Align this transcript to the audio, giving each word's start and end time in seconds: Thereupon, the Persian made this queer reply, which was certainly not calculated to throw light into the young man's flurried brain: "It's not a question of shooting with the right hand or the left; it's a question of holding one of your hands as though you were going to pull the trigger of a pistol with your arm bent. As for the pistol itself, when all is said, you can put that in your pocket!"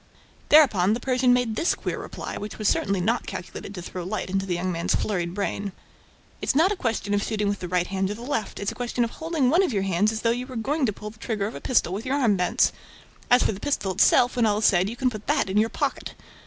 Thereupon, 0.49 0.93
the 0.95 0.99
Persian 0.99 1.31
made 1.31 1.55
this 1.55 1.75
queer 1.75 2.01
reply, 2.01 2.35
which 2.35 2.57
was 2.57 2.67
certainly 2.67 2.99
not 2.99 3.27
calculated 3.27 3.75
to 3.75 3.83
throw 3.83 4.03
light 4.03 4.31
into 4.31 4.47
the 4.47 4.55
young 4.55 4.71
man's 4.71 4.95
flurried 4.95 5.35
brain: 5.35 5.73
"It's 6.41 6.55
not 6.55 6.71
a 6.71 6.75
question 6.75 7.13
of 7.13 7.21
shooting 7.21 7.47
with 7.47 7.59
the 7.59 7.67
right 7.67 7.85
hand 7.85 8.09
or 8.09 8.15
the 8.15 8.23
left; 8.23 8.59
it's 8.59 8.71
a 8.71 8.73
question 8.73 9.03
of 9.03 9.11
holding 9.11 9.51
one 9.51 9.61
of 9.61 9.71
your 9.73 9.83
hands 9.83 10.11
as 10.11 10.21
though 10.23 10.31
you 10.31 10.47
were 10.47 10.55
going 10.55 10.87
to 10.87 10.91
pull 10.91 11.11
the 11.11 11.19
trigger 11.19 11.45
of 11.45 11.53
a 11.53 11.61
pistol 11.61 11.93
with 11.93 12.07
your 12.07 12.15
arm 12.17 12.35
bent. 12.35 12.71
As 13.29 13.43
for 13.43 13.51
the 13.51 13.59
pistol 13.59 13.91
itself, 13.91 14.35
when 14.35 14.47
all 14.47 14.57
is 14.57 14.65
said, 14.65 14.89
you 14.89 14.95
can 14.95 15.11
put 15.11 15.27
that 15.27 15.51
in 15.51 15.57
your 15.57 15.69
pocket!" 15.69 16.15